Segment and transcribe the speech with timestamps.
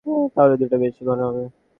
[0.35, 1.43] তাহলে দুধটা বেশ ঘন হবে।